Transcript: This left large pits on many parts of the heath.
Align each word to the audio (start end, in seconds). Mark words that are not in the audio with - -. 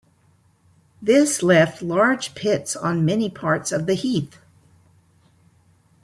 This 0.99 1.43
left 1.43 1.83
large 1.83 2.33
pits 2.33 2.75
on 2.75 3.05
many 3.05 3.29
parts 3.29 3.71
of 3.71 3.85
the 3.85 3.93
heath. 3.93 4.39